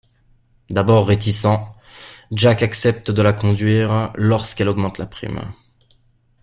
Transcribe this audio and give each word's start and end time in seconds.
D'abord 0.71 1.05
réticent, 1.05 1.45
Jack 2.31 2.63
accepte 2.63 3.11
de 3.11 3.21
la 3.21 3.33
conduire 3.33 4.11
lorsqu'elle 4.15 4.69
augmente 4.69 4.97
la 4.97 5.05
prime. 5.05 5.41